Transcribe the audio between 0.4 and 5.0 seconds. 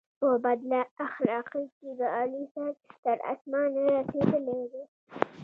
بد اخلاقی کې د علي سر تر اسمانه رسېدلی دی.